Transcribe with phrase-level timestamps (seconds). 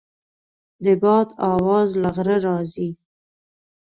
[0.83, 2.89] د باد اواز له غره راځي.